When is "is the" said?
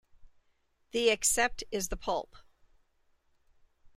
1.71-1.95